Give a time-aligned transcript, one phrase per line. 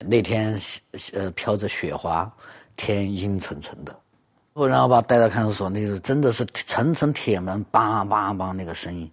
[0.00, 0.58] 那天
[1.12, 2.30] 呃飘着雪花，
[2.76, 3.94] 天阴沉沉的。
[4.52, 9.10] 我然后把带到看守所，那个真的是层层铁门，梆梆梆那个声音。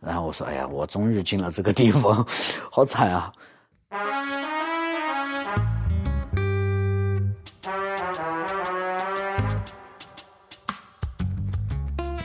[0.00, 2.26] 然后我说：“哎呀，我终于进了这个地方，
[2.70, 3.32] 好惨啊！”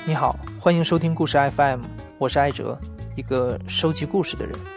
[0.05, 1.81] 你好，欢迎收听故事 FM，
[2.17, 2.77] 我是艾哲，
[3.15, 4.76] 一个收集故事的人。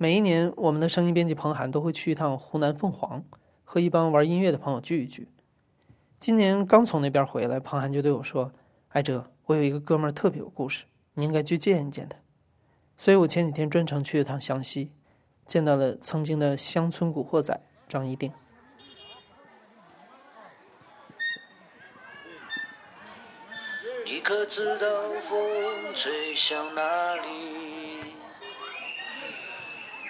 [0.00, 3.24] 每一年，我们的声音编辑彭涵都会去一趟湖南凤凰，
[3.64, 5.26] 和一帮玩音乐的朋友聚一聚。
[6.20, 8.52] 今年刚从那边回来，彭涵就对我说
[8.90, 12.16] ：“艾哲，我有一个哥们儿特别有故事，你应该去见一见他。”
[12.96, 14.92] 所以我前几天专程去了趟湘西，
[15.44, 18.32] 见到了曾经的乡村古惑仔张一定。
[24.06, 24.86] 你可知道
[25.20, 25.36] 风
[25.96, 27.97] 吹向哪里？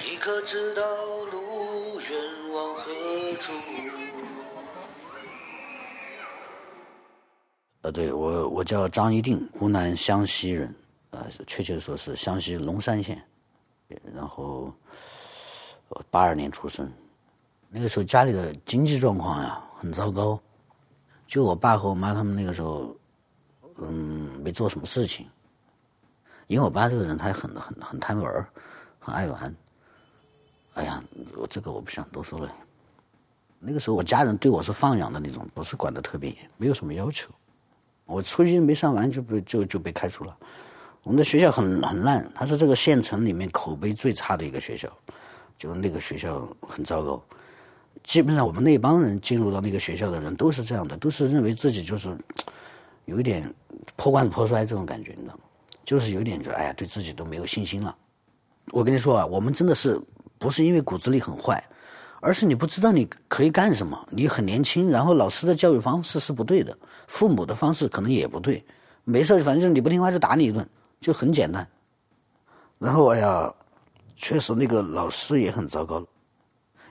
[0.00, 0.82] 你可知道
[1.26, 2.90] 路远往何
[3.40, 3.52] 处？
[7.82, 10.74] 呃，对我，我叫张一定，湖南湘西人，
[11.10, 13.22] 呃，确切说是湘西龙山县，
[14.14, 14.72] 然后
[16.10, 16.90] 八二年出生，
[17.68, 20.38] 那个时候家里的经济状况呀很糟糕，
[21.26, 22.96] 就我爸和我妈他们那个时候，
[23.78, 25.28] 嗯，没做什么事情，
[26.46, 28.46] 因为我爸这个人他很很很贪玩
[28.98, 29.54] 很爱玩，
[30.78, 31.02] 哎呀，
[31.36, 32.54] 我这个我不想多说了。
[33.58, 37.28] 那个时候我家人对我是放养的那种，不是管的特别严，没有什么要求。
[38.06, 40.36] 我初一没上完就被就就被开除了。
[41.02, 44.88] 我们的学校很很烂，它是这个县城里面口碑最差的一个学校，
[45.58, 47.20] 就那个学校很糟糕。
[48.04, 52.16] 基本上我们那帮人进入到那个学校的人都是这样的，都是认为自己就是
[53.06, 53.52] 有一点
[53.96, 55.40] 破罐子破摔这种感觉，你知道吗？
[55.84, 57.96] 就是有点觉得哎呀，对自己都没有信心了。
[58.70, 60.00] 我跟你说啊，我们真的是
[60.38, 61.62] 不是因为骨子里很坏，
[62.20, 66.76] 而是你不知道你可以干什么，你很年轻，然后老师的教育方式是不对的。
[67.06, 68.64] 父母的方式可能也不对，
[69.04, 70.68] 没事反正就是你不听话就打你一顿，
[71.00, 71.66] 就很简单。
[72.78, 73.52] 然后哎呀，
[74.14, 76.04] 确实那个老师也很糟糕。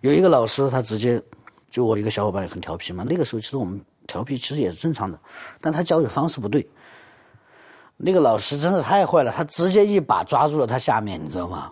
[0.02, 1.22] 有一个老师他直接，
[1.70, 3.06] 就我一个小伙伴也很调皮嘛。
[3.08, 5.20] 那个时候其实我们调皮其实也是正常的，
[5.62, 6.68] 但他教育方式不对。
[7.96, 11.72] 那个老师真的太坏了，他直接一把抓住了他下面，你知道吗？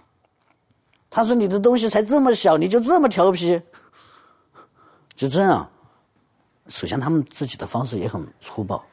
[1.15, 3.61] 他说：“你的东西才这么小，你就这么调皮？”
[5.15, 5.65] 就这样。
[6.67, 8.83] 首先，他们自己的方式也很粗暴，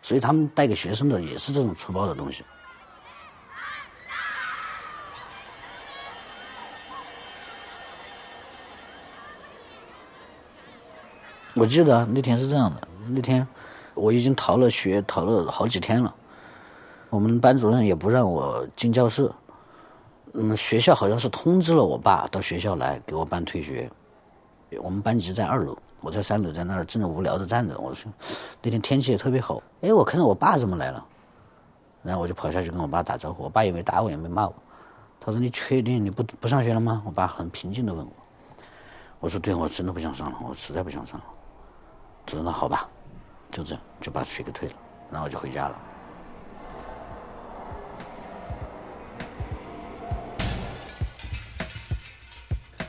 [0.00, 2.42] 所以他们带给学生的也是这种粗暴的东西。
[11.56, 13.46] 我记得那天是这样的，那天
[13.92, 16.14] 我已经逃了学，逃了好几天了。
[17.10, 19.30] 我们班主任也不让我进教室，
[20.34, 23.90] 嗯，学校好像是通知了我爸到学校来给我办退学。
[24.82, 25.76] 我们班级在二楼。
[26.02, 27.76] 我在三楼，在那儿正无聊的站着。
[27.78, 28.12] 我说，
[28.62, 29.60] 那天天气也特别好。
[29.80, 31.04] 哎，我看到我爸怎么来了，
[32.02, 33.42] 然后我就跑下去跟我爸打招呼。
[33.42, 34.54] 我爸也没打我，也没骂我。
[35.18, 38.12] 他说：“你确定你不不上学了吗？”我爸很平静的问我。
[39.18, 41.24] 我说：“对，我真的不想上了，我实在不想上了。”
[42.26, 42.88] 他说：“那好吧，
[43.50, 44.74] 就这样，就把学给退了，
[45.10, 45.80] 然后我就回家了。”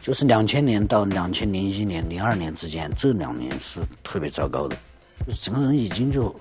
[0.08, 4.74] 就是两千年到两千零一年、零二年之间，这两年是特别糟糕的，
[5.28, 6.34] 就整个人已经就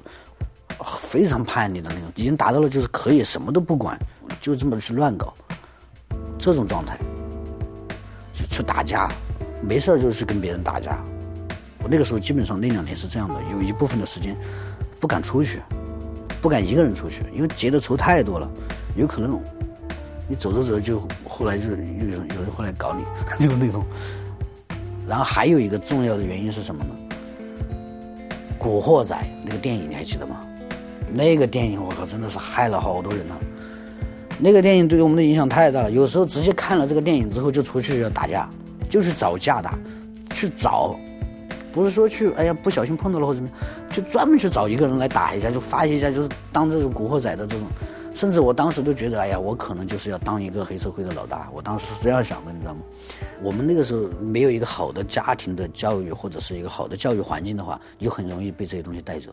[1.00, 3.98] 非常叛逆的那种，已经达到了就是可以什么都不管，
[4.40, 5.34] 就这么去乱搞，
[6.38, 6.96] 这种状态，
[8.38, 9.10] 就去打架，
[9.60, 11.04] 没事就去跟别人打架。
[11.82, 14.36] 我那个时候基本上那两年是这样的，有一部分的时间
[15.00, 15.60] 不敢出去，
[16.40, 18.48] 不敢一个人出去，因为结的仇太多了，
[18.94, 19.42] 有可能。
[20.28, 23.04] 你走着走着就后来就有人有人会来搞你，
[23.44, 23.84] 就是那种。
[25.08, 26.90] 然后还有一个重要的原因是什么呢？
[28.58, 29.14] 《古惑仔》
[29.44, 30.40] 那个电影你还记得吗？
[31.12, 33.34] 那个电影我靠真的是害了好多人呢。
[34.40, 38.50] 那个电影对于我们的影响太大了，有时候直接看了这个电影之后就出去要打架，
[38.88, 39.78] 就去找架打，
[40.34, 40.98] 去找，
[41.72, 43.58] 不是说去哎呀不小心碰到了或者怎么样，
[43.88, 47.66] 就专门去找一个人来打一下，就发泄一下，就是当这种古惑仔的这种。
[48.16, 51.50] 甚至我当时都觉得，哎呀，我可能就是要当一个黑社会的老大。
[51.52, 52.80] 我当时是这样想的，你知道吗？
[53.42, 59.30] 我们那个时候没有一个好的家庭的教育，或者是一个好的教育环境的话，就很容易被这些东西带走。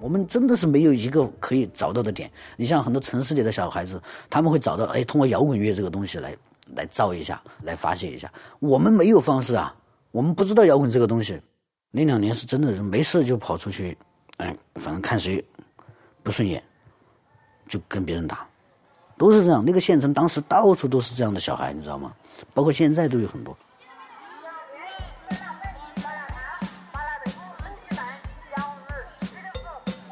[0.00, 2.30] 我们真的是没有一个可以找到的点。
[2.56, 4.00] 你像很多城市里的小孩子，
[4.30, 6.34] 他们会找到，哎，通过摇滚乐这个东西来
[6.74, 8.32] 来造一下，来发泄一下。
[8.60, 9.76] 我们没有方式啊，
[10.10, 11.38] 我们不知道摇滚这个东西。
[11.90, 13.94] 那两年是真的是没事就跑出去，
[14.38, 15.44] 哎，反正看谁。
[16.26, 16.60] 不顺眼，
[17.68, 18.44] 就跟别人打，
[19.16, 19.64] 都是这样。
[19.64, 22.12] 那个县城当时到处都是这样的小孩，你知道吗？
[22.52, 23.56] 包括现在都有很多。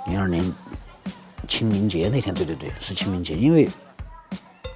[0.06, 0.40] 零二年
[1.48, 3.34] 清明节那天，对对对，是清明节。
[3.34, 3.68] 因为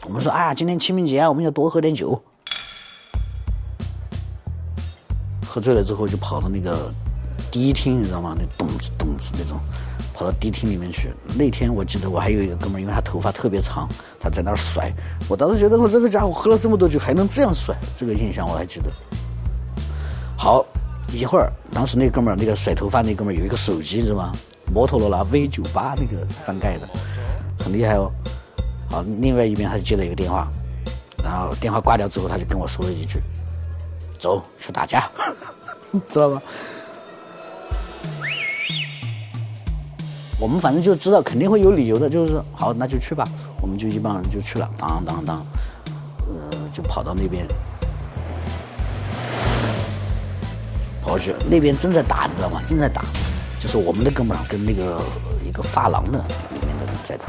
[0.02, 2.20] 我们说，哎呀，今天清明节啊，我们要多喝点酒。
[5.46, 6.93] 喝醉了之后，就跑到那个
[7.52, 8.37] 迪厅，你知道吗？
[8.37, 9.61] 那咚子咚子那种。
[10.19, 11.12] 跑到迪厅里面去。
[11.37, 13.88] 那天我记得我还有一个哥们儿，因为他头发特别长，
[14.19, 14.93] 他在那儿甩。
[15.29, 18.91] 我当时觉得我这个家伙喝了这么多酒还能这样甩，这个印象我还记得。
[20.37, 20.67] 好，
[21.12, 24.32] 一会儿，当时那哥们儿那个甩头发那哥们儿有一个手机，是吧？
[24.75, 26.88] 摩托罗拉 V 九八那个翻盖的，
[27.61, 28.11] 很厉害哦。
[28.91, 30.49] 好，另外一边他就接了一个电话，
[31.23, 33.21] 然后电话挂掉之后，他就跟我说了一句
[34.19, 35.09] ：“走去打架，
[36.09, 36.43] 知道吗？”
[40.40, 43.26] 我们反正就知道肯定会有理由的，就是好，那就去吧。
[43.61, 45.37] 我们就一帮人就去了，当当当，
[46.29, 47.44] 呃，就跑到那边，
[51.02, 52.62] 跑去，那边正在打，你知道吗？
[52.67, 53.02] 正在打，
[53.61, 55.00] 就是我们的哥们儿跟那个
[55.44, 56.19] 一个发廊的
[56.55, 57.25] 里面的人在打。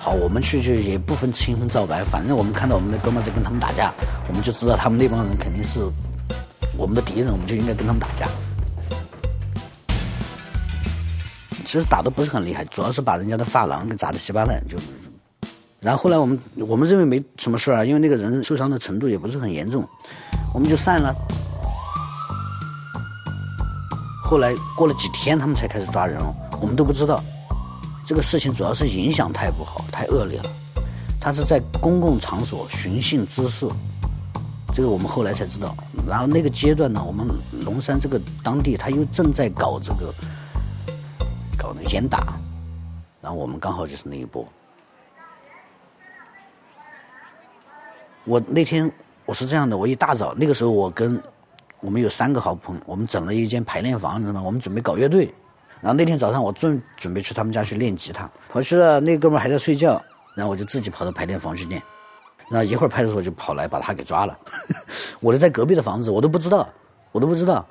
[0.00, 3.92] 好，我们去就也不分青红皂白，反正我们看到我们的哥们在跟他们打架，
[4.28, 5.84] 我们就知道他们那帮人肯定是
[6.78, 8.26] 我们的敌人，我们就应该跟他们打架。
[11.66, 14.62] 其实打的不是很厉害，主要是把人家的发廊给砸得稀巴烂。
[14.68, 14.78] 就，
[15.80, 19.84] 然后后来我们我们认为没什么事啊，因为那个人受伤的程度也不是很严重，
[20.54, 21.12] 我们就散了。
[24.22, 27.20] 后来过了几天，他们才开始抓人哦，我们都不知道。
[28.06, 30.44] 这个事情主要是影响太不好，太恶劣了。
[31.20, 33.66] 他是在公共场所寻衅滋事，
[34.72, 35.76] 这个我们后来才知道。
[36.06, 37.26] 然后那个阶段呢，我们
[37.64, 40.14] 龙山这个当地他又正在搞这个。
[41.90, 42.34] 严打，
[43.20, 44.46] 然后我们刚好就是那一波。
[48.24, 48.90] 我那天
[49.24, 51.22] 我是这样的，我一大早那个时候，我跟
[51.80, 54.42] 我们有三个好朋友，我们整了一间排练房，你知道吗？
[54.42, 55.32] 我们准备搞乐队。
[55.80, 60.02] 然后那天早上我正准备去他们家去练吉他，跑去了，那哥们还在睡觉，
[60.34, 61.80] 然后我就自己跑到排练房去练。
[62.48, 64.38] 然后一会儿派出所就跑来把他给抓了，
[65.20, 66.68] 我就在隔壁的房子，我都不知道，
[67.12, 67.66] 我都不知道。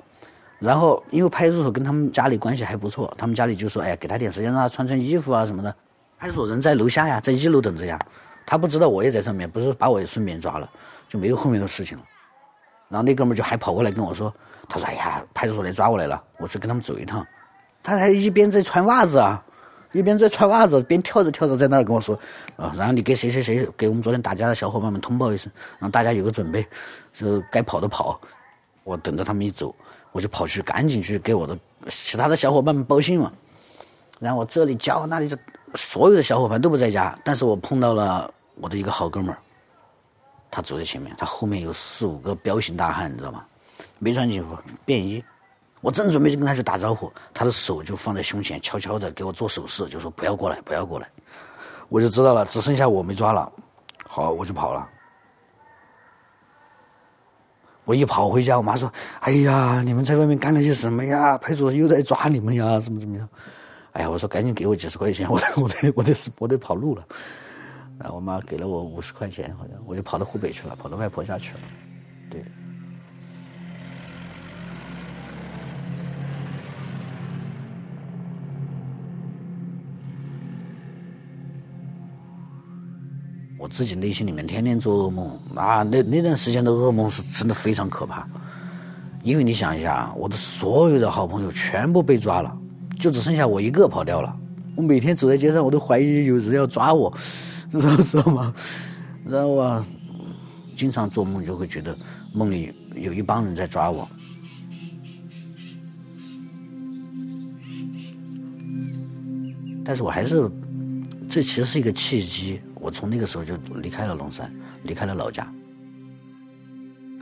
[0.58, 5.74] 然后，因为派出所跟他们家里关系还不错，他们家里就说：“哎呀，给他点时间，让他穿穿衣服啊什么的。”
[6.18, 7.98] 派出所人在楼下呀，在一楼等着呀。
[8.46, 10.70] 他不知道我也在上面，不是把我也顺便抓了，
[11.08, 12.04] 就没有后面的事情了。
[12.88, 14.32] 然后那哥们就还跑过来跟我说
[14.66, 17.26] ：“他说，哎呀，派出所来抓我来了，我去跟他们走一趟。”
[17.82, 19.44] 他还一边在穿袜子啊，
[19.92, 22.18] 一边在穿袜子，边跳着跳着在那儿跟我说
[22.56, 26.66] ：“啊，然后你给谁谁谁给我们昨天打架的小伙伴们通报一声，让大家有个准备，
[27.12, 28.18] 就该跑的跑。”
[28.84, 29.74] 我等着他们一走。
[30.16, 31.54] 我就跑去赶紧去给我的
[31.90, 33.30] 其他的小伙伴们报信嘛，
[34.18, 35.36] 然后我这里叫那里就
[35.74, 39.36] 所有的小伙伴都不在家，但是我碰到了我的一个好哥们儿，
[40.50, 43.44] 他走在前面，他后面有四五个彪形大汉，你知道吗？
[43.98, 45.22] 没穿警服，便衣。
[45.82, 51.06] 我正准备就跟他去打招呼，他的手就放在胸前，悄悄的给我做手势，就说不要过来，不要过来。
[51.90, 53.52] 我就知道了，只剩下我没抓了，
[54.08, 54.88] 好，我就跑了。
[57.86, 61.38] 我一跑回家，我妈说：“哎呀，你们在外面干了些什么呀？
[61.38, 63.26] 派出所又在抓你们呀，怎么怎么样？”
[63.92, 67.06] 哎呀，我说：“赶紧给我几十块钱，我 我得我得我得跑路了。”
[67.98, 71.60] 然后我妈给了我五十块钱，好像我就跑到湖北去了，跑到外婆家去了。
[72.28, 72.44] 对。
[83.66, 88.24] 我自己内心里面天天做噩梦啊，那那段时间的噩梦是真的非常可怕，
[89.24, 92.56] 因为你想一下，我的所有的好朋友全部被抓了，
[92.96, 94.38] 就只剩下我一个跑掉了。
[94.76, 97.12] 我每天走在街上，我都怀疑有人要抓我，
[97.68, 98.54] 知道知道吗？
[99.26, 99.84] 然后啊，
[100.76, 101.98] 经常做梦就会觉得
[102.32, 104.08] 梦里有一帮人在抓我，
[109.84, 110.48] 但是我还是，
[111.28, 112.60] 这其实是一个契机。
[112.86, 114.48] 我从那个时候就离开了龙山，
[114.84, 115.52] 离开了老家，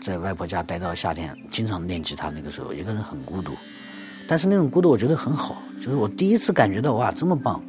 [0.02, 2.28] 在外婆家待到夏天，经常练吉他。
[2.28, 3.52] 那个时候一个人很孤独，
[4.28, 7.64] 但是那种孤独我觉得很好，就是我第一次感觉到哇这么棒，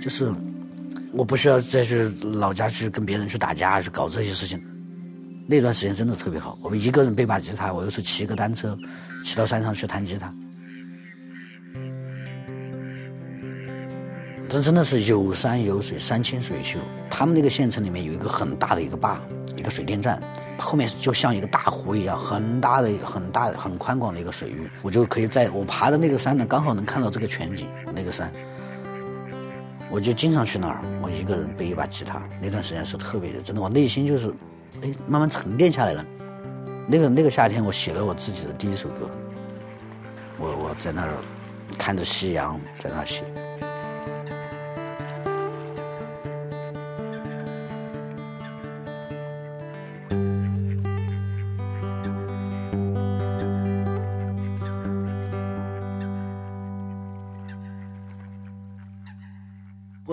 [0.00, 0.32] 就是
[1.12, 4.60] 我不需要再去老家去跟别人去打架去搞这些事情。
[5.46, 8.76] 那段时间真的特别好，我们一个人背把吉他，我又是骑个单车，
[9.22, 10.32] 骑到山上去弹吉他。
[14.52, 16.78] 这真的是有山有水，山清水秀。
[17.08, 19.18] 他们那个县城里面有一个很大的一个坝，
[19.56, 20.22] 一个水电站，
[20.58, 24.68] 后面就像一个大湖一样，很大的、很大、很宽广的一个水域。
[24.82, 27.66] 我就可以在我爬的那个山呢，刚好能看到这个全景。
[27.94, 28.30] 那个山，
[29.90, 30.82] 我就经常去那儿。
[31.00, 34.28] 我一个人背一把吉他，那段时间是特别的，真的，我内心就是，
[34.82, 36.04] 哎，慢慢沉淀下来了。
[36.86, 39.08] 那个那个夏天，我写了我自己的第一首歌。
[40.38, 41.14] 我我在那儿
[41.78, 43.24] 看着夕阳，在那儿写。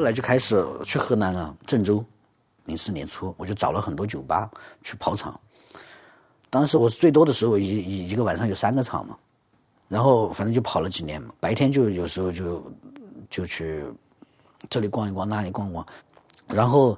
[0.09, 2.03] 来就开始去河南了，郑州，
[2.65, 4.49] 零四年初，我就找了很多酒吧
[4.83, 5.39] 去跑场。
[6.49, 9.15] 当时我最多的时候，一一一个晚上有三个场嘛，
[9.87, 11.31] 然后反正就跑了几年嘛。
[11.39, 12.63] 白天就有时候就
[13.29, 13.85] 就去
[14.67, 15.85] 这里逛一逛，那里逛逛。
[16.47, 16.97] 然后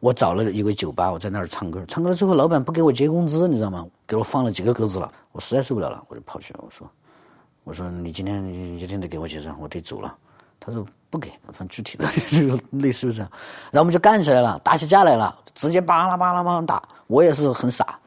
[0.00, 1.84] 我找了一个酒吧，我在那儿唱歌。
[1.86, 3.86] 唱歌了之后，老板不给我结工资，你知道吗？
[4.06, 6.60] 给我放了几个鸽子了，我实在受不了了，我就跑去了。
[6.64, 6.90] 我说
[7.64, 8.42] ：“我说你今天
[8.78, 10.16] 一定得给我结账，我得走了。”
[10.58, 13.30] 他说不给，反正具体的 就类似于这样，
[13.70, 16.82] 然后我们就干起来了，打起架来了，直接巴拉巴拉巴拉打。
[17.06, 17.98] 我也是很傻，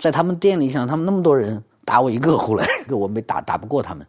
[0.00, 4.04] 在他们店里想，他们那么多人打我一个，后 来我没打打不过他们，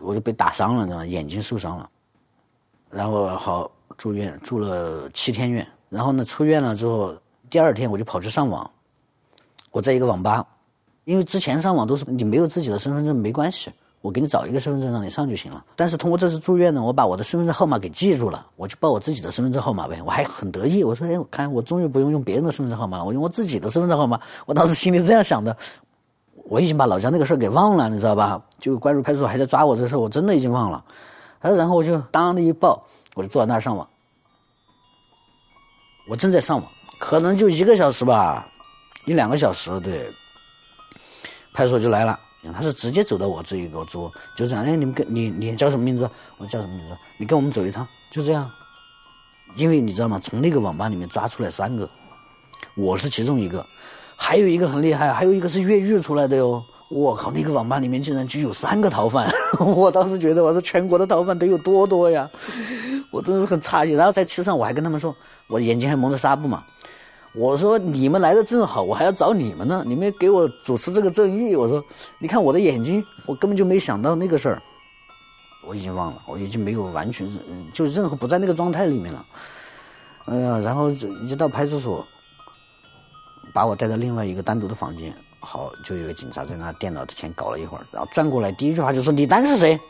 [0.00, 1.06] 我就被打伤了，知道吗？
[1.06, 1.88] 眼睛受伤了，
[2.90, 5.66] 然后好住院，住了七天院。
[5.88, 7.16] 然后呢，出院了之后，
[7.48, 8.70] 第二天我就跑去上网。
[9.70, 10.46] 我在一个网吧，
[11.04, 13.72] 因为之前上网都是你没有自己的身份证没关系。
[14.02, 15.64] 我给你找一个身份证让你上就行了。
[15.74, 20.02] 但是通过这次住院呢，我把我的身份证号码给记住了，我就报我自己的身份证号码呗。
[20.04, 25.56] 我还很得意，我说：“哎，我看我终于不用用别人的身份证号码了，我用我自己的身份证号码。”我当时心里这样想的。
[26.44, 28.42] 我已经把老家那个事儿给忘了，你知道吧？
[28.58, 30.84] 就关注派出所还在抓我这事，我真的已经忘了。
[31.40, 33.88] 然后我就当的一报，我就坐在那儿上网。
[36.08, 36.66] 我正在上网，
[36.98, 38.50] 可能就一个小时吧，
[39.06, 40.12] 一两个小时，对。
[41.54, 42.18] 派出所就来了。
[42.50, 44.64] 他是直接走到我这一个桌，就这样。
[44.64, 46.08] 哎，你们跟你你叫什么名字？
[46.38, 46.96] 我叫什么名字？
[47.18, 48.50] 你跟我们走一趟，就这样。
[49.54, 50.18] 因为你知道吗？
[50.22, 51.88] 从那个网吧里面抓出来三个，
[52.74, 53.64] 我是其中一个，
[54.16, 56.64] 还有一个很厉害，还有一个是越狱出来的哟。
[56.88, 59.30] 我靠，那个网吧里面竟然就有三个逃犯！
[59.60, 62.28] 我当时觉得，我说全国的逃犯得有多多呀？
[63.10, 63.92] 我真的是很诧异。
[63.92, 65.14] 然后在车上，我还跟他们说，
[65.46, 66.64] 我眼睛还蒙着纱布嘛。
[67.34, 69.82] 我说你们来的正好，我还要找你们呢。
[69.86, 71.56] 你们给我主持这个正义。
[71.56, 71.82] 我说，
[72.18, 74.62] 你看我的眼睛，我根本就没想到那个事儿。
[75.64, 77.26] 我已经忘了，我已经没有完全，
[77.72, 79.24] 就任何不在那个状态里面了。
[80.26, 82.06] 哎呀，然后一到派出所，
[83.54, 89.80] 把我带到另外一个单独的房间，好，就有个警察在那电脑前搞了一会儿，然后转过来，第一句话就说：“李丹是谁？”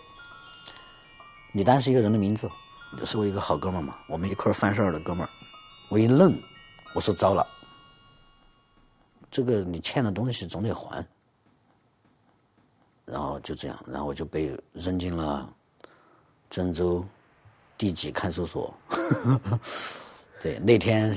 [1.55, 2.49] 李丹是一个人的名字，
[3.05, 5.31] 是我一个好哥们儿嘛，我们一块儿犯事儿的哥们儿。
[5.89, 6.33] 我一愣。
[6.95, 7.47] 我说糟了，
[9.31, 11.05] 这个你欠的东西总得还，
[13.07, 15.49] 然后就这样，然后我就被扔进了
[16.51, 17.05] 郑州
[17.79, 18.75] 地级看守所。
[20.43, 21.17] 对，那天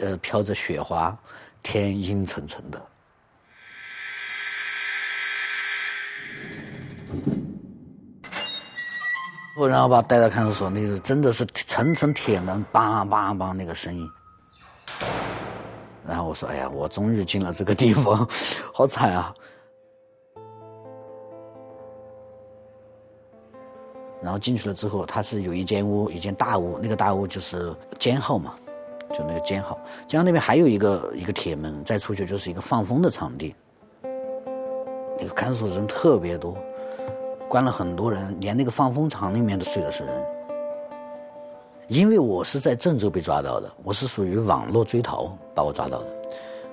[0.00, 1.16] 呃飘着雪花，
[1.62, 2.86] 天阴沉沉的。
[9.54, 14.10] 我然后把带到看守所，那个真的是层层铁门，梆梆梆那个声音。
[16.06, 18.26] 然后我说：“哎呀，我终于进了这个地方，
[18.74, 19.34] 好惨啊！”
[24.22, 28.54] 然后进去了之后，它是有一间屋，一间大屋，那个大屋就是监号嘛，
[29.12, 29.78] 就那个监号。
[30.06, 33.54] 监号那边还有一个一个铁门，再出去就是一个放风的场地。
[35.18, 36.56] 那个看守人特别多，
[37.48, 40.24] 关了很多人，连那个放风场里面都睡的是人。
[41.88, 46.06] 因为我是在郑州被抓到的，我是属于网络追逃把我抓到的。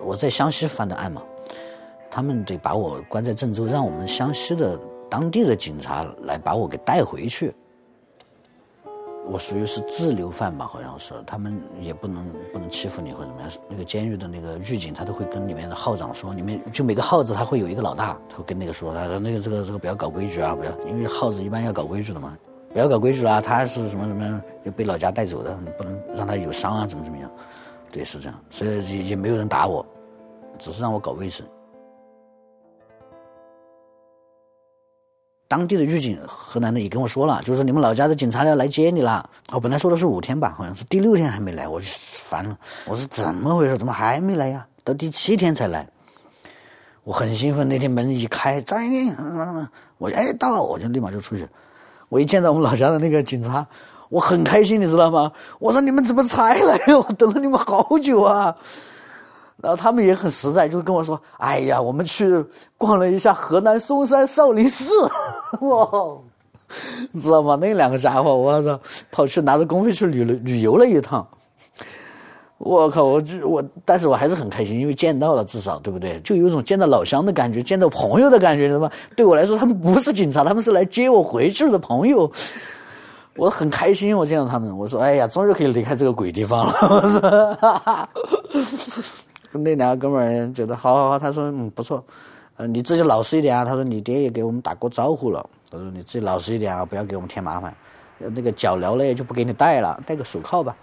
[0.01, 1.21] 我在湘西犯的案嘛，
[2.09, 7.53] 他们得把我关在郑州，让我们湘西的当地的警察来把我给带回去。
[9.31, 13.51] 我属于是自留犯吧，好像是，他们也不能不能欺负你或者怎么样。
[13.67, 22.37] 那个监狱的那个狱警，他都会跟里面的号长说，里面就每个号子他会有一个老大，他会跟那个说，他说那个这个这个不要搞规矩啊，不要，因为号子一般要搞规矩的嘛。
[22.71, 23.41] 不要搞规矩啦！
[23.41, 27.29] 他是什么什么又被老家带走的，你不能让他有伤啊，怎么怎么样？
[27.91, 28.39] 对，是这样。
[28.49, 29.85] 所以也也没有人打我，
[30.57, 31.45] 只是让我搞卫生。
[35.47, 39.27] 当地的狱警，河南的也跟我说了，就是你们老家的警察要来接你了。
[39.51, 42.55] 我本来说的是五天吧，好像是第六天还没来，我就烦了。
[42.85, 43.75] 我说怎么回事？
[43.75, 44.67] 怎么还没来呀？
[44.83, 45.89] 到第七天才来。
[47.03, 49.15] 我很兴奋，那天门一开，张一宁，
[49.97, 51.47] 我哎到，我就立马就出去。
[52.09, 53.65] 我一见到我们老家的那个警察，
[54.09, 55.31] 我很开心，你知道吗？
[55.59, 56.79] 我说你们怎么才来？
[56.93, 58.55] 我等了你们好久啊。
[59.61, 62.43] 然后他们也很实在，就跟我说：“哎呀，我们去
[62.77, 64.89] 逛了一下河南嵩山少林寺，
[65.59, 65.89] 哇，
[67.11, 67.57] 你知道吗？
[67.59, 68.79] 那两个家伙，我操，
[69.11, 71.27] 跑去拿着公费去旅了旅游了一趟。
[72.57, 76.19] 我靠，我就我，但是我还是很开心，因为见到了，至少对不对？
[76.21, 78.89] 就有一种见到老乡的感觉，见到朋友的感觉，知道吗？
[79.13, 82.31] 对我来说，他们不是警察，他们是来接我回去的朋友。
[83.39, 86.73] 我很开心，我见到他们，我说：哎呀，终于可以离开这个鬼地方了。
[86.89, 88.09] 我说，哈哈。”
[89.51, 92.03] 那两个哥们儿觉得好好好，他说嗯不错，
[92.57, 93.65] 呃你自己老实一点啊。
[93.65, 97.73] 他说你爹也给我们打过招呼了，他说你自己老实一点啊，不要给我们添麻烦。
[98.19, 100.75] 那个脚镣呢就不给你戴了，戴个手铐吧。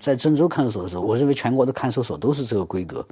[0.00, 3.06] 在郑州看守所的时候，我认为全国的看守所都是这个规格，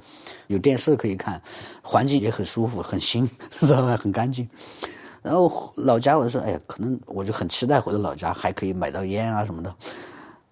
[0.47, 1.41] 有电视可以看，
[1.81, 3.29] 环境也很舒服，很新，
[3.59, 3.95] 知道吧？
[3.95, 4.47] 很干净。
[5.21, 9.75] 然后老家，我说，哎呀，可能我就很期待回到老家，还可以买到烟啊什么的，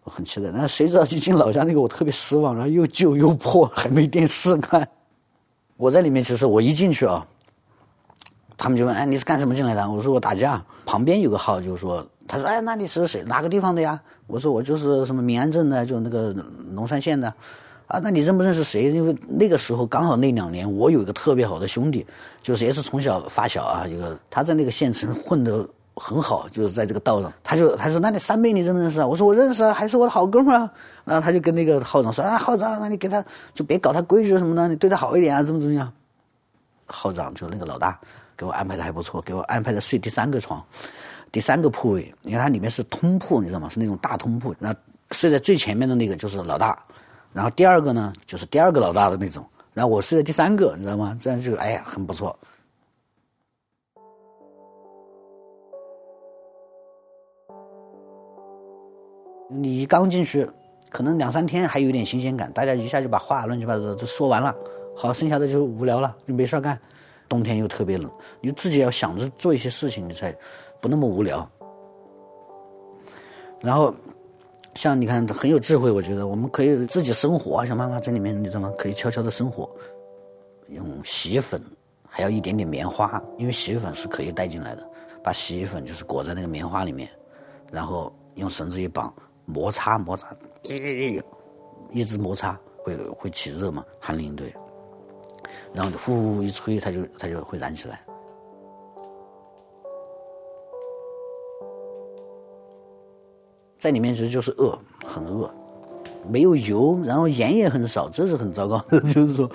[0.04, 0.52] 我很期待。
[0.52, 4.88] 那谁知道一进老家那个，我特别失望，然后又旧又破，还没电视看。
[5.78, 7.26] 我在里面，其实我一进去啊，
[8.58, 9.90] 他们就问，哎，你是干什么进来的？
[9.90, 10.64] 我说我打架。
[10.86, 12.06] 旁边有个号就说。
[12.28, 13.24] 他说：“哎，那你是谁？
[13.24, 16.34] 哪个地方的呀？”我说：“我就是什么民安镇的，就那个
[16.74, 17.34] 龙山县的。”
[17.88, 18.90] 啊，那你认不认识谁？
[18.90, 22.04] 因为那个时候刚好那两年，我有一个特别好的兄弟，
[22.42, 25.64] 就是也是从小发小啊，一个他在那个县城混得
[25.94, 27.32] 很好，就是在这个道上。
[27.44, 30.68] 他就他说：“那你三妹你认不认识啊？”我说：“我认识啊，还是我的好哥们儿。”
[31.06, 35.94] 然后他就跟那个号长说：“啊，号长，那你给他就别搞他规矩什么的，你对他好一点啊，怎么怎么样？”
[36.88, 38.00] 号长就那个老大
[38.36, 40.60] 给我安排的还不错，给我安排的睡第三个床。
[41.36, 43.68] 第三个铺位，你看它里面是通铺，你知道吗？
[43.68, 44.56] 是那种大通铺。
[44.58, 44.74] 那
[45.12, 46.82] 睡在最前面的那个就是老大，
[47.34, 51.14] 然后第二个呢就是第二个老大的那种，然后我睡在第三个，你知道吗？
[51.20, 52.40] 这样就哎呀很不错。
[59.50, 60.50] 你一刚进去，
[60.90, 64.56] 可能两三天还有点新鲜感，大家一下就把话乱七八糟的都说完了，
[64.96, 66.80] 好，剩下的就无聊了，就没事干。
[67.28, 70.34] 冬天又特别冷，你自己要想着做一些事情，你才。
[70.86, 71.50] 不那么无聊，
[73.60, 73.92] 然后
[74.76, 78.72] 像你看很有智慧，我觉得我们可以自己生火，想办法在里面，你知道吗？
[78.78, 79.68] 可以悄悄的生火，
[80.68, 81.60] 用洗衣粉，
[82.08, 84.88] 还要一点点棉花，因为洗衣粉是可以带进来的。
[85.24, 87.10] 把洗衣粉就是裹在那个棉花里面，
[87.72, 89.12] 然后用绳子一绑，
[89.46, 90.36] 摩擦摩擦，
[91.90, 94.54] 一直摩擦会会起热嘛，寒林对，
[95.74, 98.06] 然后呼一吹，它就它就会燃起来。
[103.78, 105.50] 在里面其实就是饿，很饿，
[106.30, 109.00] 没有油，然后盐也很少，这是很糟糕的。
[109.02, 109.50] 就是说，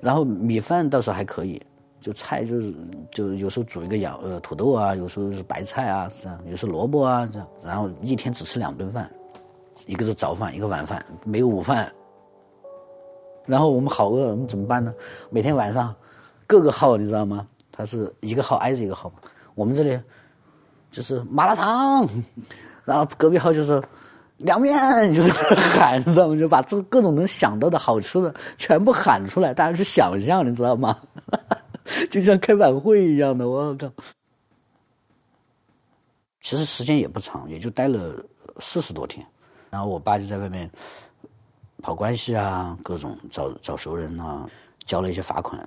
[0.00, 1.60] 然后米饭倒是还可以，
[2.00, 2.74] 就菜就是
[3.10, 9.10] 就有时候煮一个羊呃土豆啊，有时候是白菜啊这样，有时候萝卜啊这样，然后一天只吃两顿饭，
[9.86, 11.92] 一个是早饭，一个晚饭，没有午饭。
[13.44, 14.94] 然后我们好饿，我们怎么办呢？
[15.28, 15.92] 每天晚上
[16.46, 17.46] 各个号你知道吗？
[17.72, 19.10] 它是一个号挨着一个号，
[19.54, 19.98] 我们这里
[20.90, 22.06] 就是麻辣烫。
[22.84, 23.82] 然后隔壁号就是
[24.38, 26.36] 凉面，就是 喊，你知道吗？
[26.36, 30.98] 就把这各种能想到的好吃的全部喊出来，大家去想象，你知道吗？
[32.10, 33.90] 就像开晚会一样的，我靠！
[36.40, 38.14] 其实时间也不长，也就待了
[38.58, 39.24] 四十多天。
[39.70, 40.70] 然后我爸就在外面
[41.80, 44.48] 跑关系啊，各种找找熟人啊，
[44.84, 45.66] 交了一些罚款。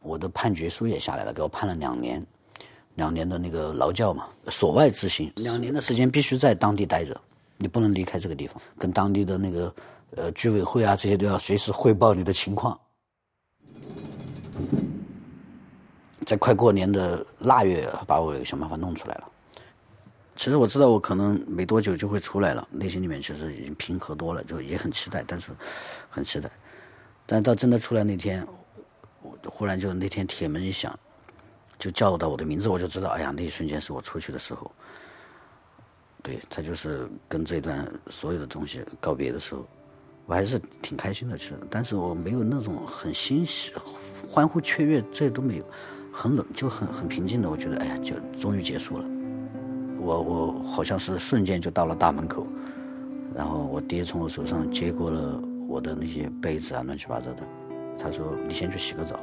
[0.00, 2.24] 我的判决书也下来了，给我判了两年。
[3.00, 7.18] 两年的那个劳教嘛，所外执行，两年的时间必须在当地待着，
[7.56, 9.74] 你不能离开这个地方，跟当地的那个
[10.16, 12.78] 呃居委会啊这些都要随时汇报你的情况。
[16.26, 19.24] 在快过年的腊月，把我想办法弄出来了。
[20.36, 25.48] 其实我知道我可能没多久就会出来了，内心里面其实已经平和多了，就也很期待，但是
[26.10, 26.50] 很期待。
[27.24, 28.46] 但到真的出来那天，
[29.22, 30.94] 我忽然就那天铁门一响。
[31.80, 34.70] 就叫到我的名字，我就知道，哎呀，那一瞬间是我出去的时候。
[36.22, 39.66] 对他就是跟这段所有的东西告别的时候，
[40.26, 43.72] 我还是挺开心的，其实，但是我没有那种很欣喜、
[44.30, 45.64] 欢呼雀跃，这都没有，
[46.12, 49.04] 很冷，就很很平静的，我觉得，哎呀，就终于结束了。
[49.98, 52.46] 我我好像是瞬间就到了大门口，
[53.34, 57.42] 然后我爹从我手上接过了我的那些被子啊，乱七八糟的，
[57.98, 59.18] 他说：“你先去洗个澡。”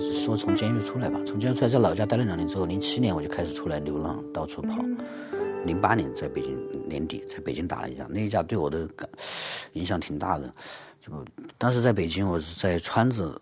[0.00, 4.76] 说从监狱出来吧，从监狱出来，在老家待了两年之后，零七年我就开始出来流浪，到处跑。
[5.64, 9.08] 零八年在北京年底在北京打了一架，那一架对我的感
[9.74, 10.52] 影响挺大的。
[11.00, 11.12] 就
[11.58, 13.38] 当时在北京，我是在川子，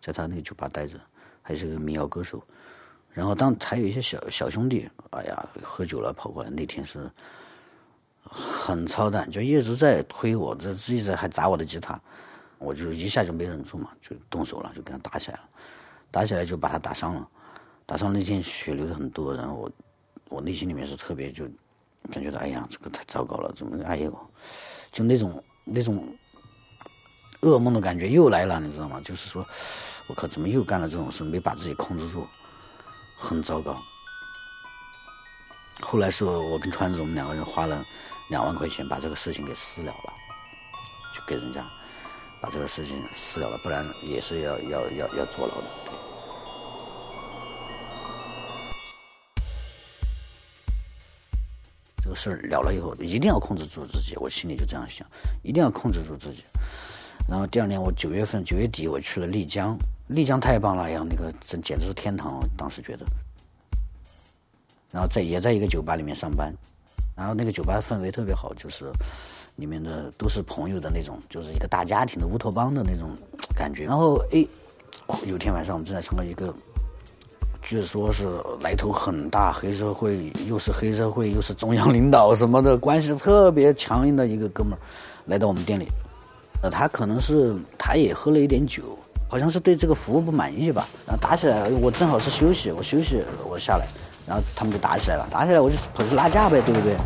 [0.00, 0.96] 在他那个酒吧待着，
[1.42, 2.42] 还是个民谣歌手。
[3.12, 7.10] 然后当还有一些小小兄弟，哎呀，喝酒了跑过来，那天是
[8.22, 12.00] 很操蛋，就一直在推我，这一直还砸我的吉他。
[12.58, 15.44] 我就一下就没忍住嘛，就动手了，就跟他打起来了。
[16.10, 17.28] 打起来就把他打伤了，
[17.84, 19.70] 打伤那天血流的很多，然后我
[20.28, 21.44] 我内心里面是特别就
[22.10, 24.30] 感觉到，哎呀，这个太糟糕了，怎么哎呦，
[24.90, 26.16] 就那种那种
[27.42, 29.00] 噩梦的感觉又来了，你知道吗？
[29.04, 29.46] 就是说，
[30.06, 32.26] 我靠，怎么又干了这种事，没把自己控制住，
[33.16, 33.76] 很糟糕。
[35.80, 37.84] 后来是我跟川子我们两个人花了
[38.30, 40.12] 两万块钱把这个事情给私了了，
[41.14, 41.64] 就给人家。
[42.40, 45.64] 把这个事情私了了，不然也是要要要要坐牢的。
[52.02, 55.06] 这个事儿了了以后，一定要控制住自己，我心里就这样想，
[55.42, 56.42] 一定要控制住自己。
[57.28, 63.04] 然后第二年我九月份九月底我去了丽江，丽江太棒了，哎呀，那个真简直是天堂，当时觉得。
[64.90, 66.54] 然后在也在一个酒吧里面上班，
[67.16, 68.90] 然后那个酒吧氛围特别好，就是。
[69.58, 73.10] 里面的都是朋友的那种，就是一个大家庭的乌托邦的那种
[73.56, 73.84] 感觉。
[73.84, 74.46] 然后，哎，
[75.26, 76.54] 有天晚上我们正在唱歌，一个
[77.60, 78.28] 据说是
[78.60, 84.78] 来头很大，黑社会又是黑社会又是中央领导什么的关系特别强硬的一个哥们儿
[85.26, 85.88] 来到我们店里。
[86.62, 88.96] 呃，他可能是他也喝了一点酒，
[89.28, 90.86] 好像是对这个服务不满意吧。
[91.04, 93.88] 然后打起来，我正好是休息，我休息我下来，
[94.24, 95.26] 然后他们就打起来了。
[95.30, 96.96] 打起来我就跑去拉架呗，对不对？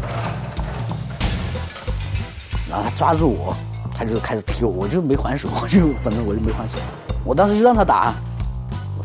[2.72, 3.54] 然后他抓住我，
[3.94, 6.78] 他就开始踢我，我就没还手，我就反正我就没还手。
[7.22, 8.14] 我当时就让他打，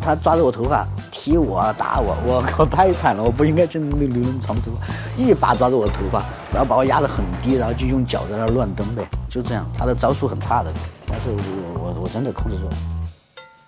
[0.02, 3.22] 他抓着我头发踢我，打我，我靠，太惨了！
[3.22, 4.88] 我不应该真留留那么长的头发，
[5.22, 9.70] 一把抓住我的头发，然后把我压得很低，然后就用脚在那乱蹬呗，就这样。
[9.78, 10.72] 他的招数很差的，
[11.06, 12.72] 但是我我我真的控制住了。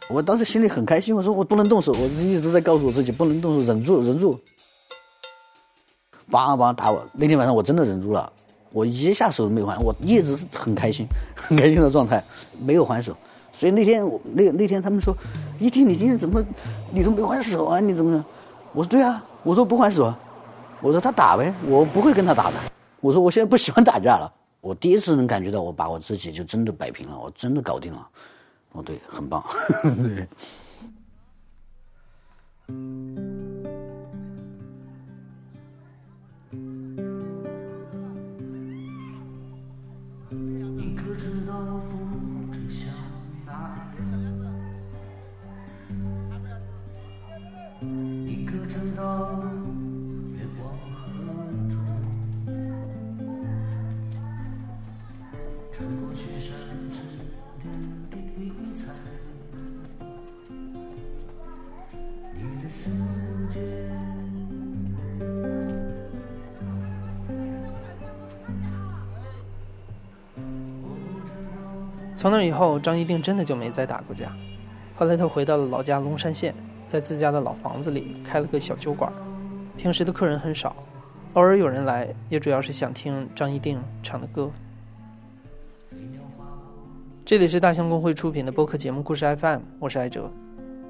[0.09, 4.39] 我当时心里很开心，我说我不能动手，我一直在告诉我自己不能动手，忍住，忍住。
[6.31, 8.31] 梆梆打我，那天晚上我真的忍住了。
[8.71, 11.05] 我一下手都没还，我一直是很开心、
[11.35, 12.23] 很开心的状态，
[12.59, 13.15] 没有还手。
[13.51, 15.15] 所以那天我那那天他们说，
[15.59, 16.43] 一听你今天怎么
[16.91, 17.79] 你都没还手啊？
[17.79, 18.23] 你怎么？
[18.73, 20.13] 我说对啊，我说不还手，
[20.81, 22.57] 我说他打呗，我不会跟他打的。
[23.01, 24.31] 我说我现在不喜欢打架了。
[24.61, 28.07] 我第一次能感觉到我把我自己就真的摆平了，我真的搞定了。
[28.73, 29.43] 哦，对，很棒，
[32.67, 33.28] 对。
[72.19, 74.29] 从那以后，张一定真的就没再打过架。
[74.93, 76.53] 后来他回到了老家龙山县，
[76.85, 79.09] 在自家的老房子里开了个小酒馆。
[79.77, 80.75] 平时的客人很少，
[81.35, 84.51] 偶尔有人来，也主要是想听张一定唱的歌。
[87.23, 90.29] 这里是大象公会出品的播客节目《故事 FM》，我是艾哲。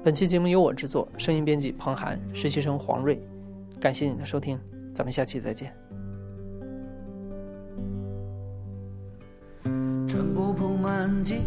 [0.02, 3.22] 本期节目由我制作，声音编辑彭涵，实习生黄瑞。
[3.78, 4.58] 感谢你的收听，
[4.92, 5.72] 咱们下期再见。
[11.24, 11.38] 荆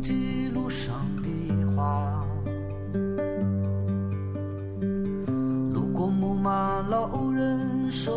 [0.00, 1.28] 棘路上的
[1.74, 2.24] 花，
[5.72, 8.12] 路过牧马老人守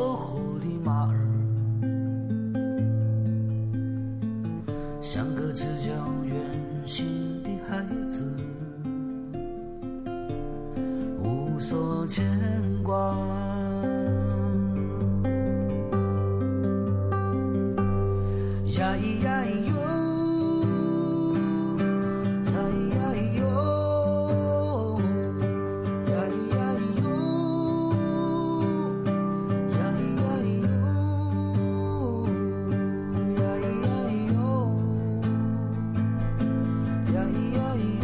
[37.53, 38.02] yeah, yeah.